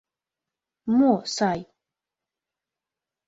Мо 0.97 1.13
сай? 1.35 1.59